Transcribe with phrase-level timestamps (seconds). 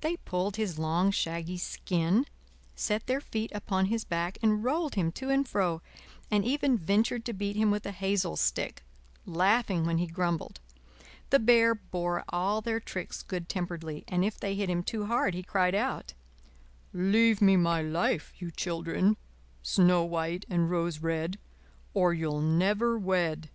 [0.00, 2.26] They pulled his long, shaggy skin,
[2.74, 5.82] set their feet upon his back and rolled him to and fro,
[6.32, 8.82] and even ventured to beat him with a hazel stick,
[9.24, 10.58] laughing when he grumbled.
[11.30, 15.32] The Bear bore all their tricks good temperedly, and if they hit him too hard
[15.32, 16.12] he cried out:
[16.92, 19.16] "Leave me my life, you children,
[19.62, 21.38] Snow White and Rose Red,
[21.94, 23.48] Or you'll never wed."